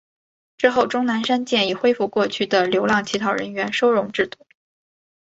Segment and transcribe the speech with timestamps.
[0.57, 4.47] 之后钟南山建议恢复过去的流浪乞讨人员收容制度。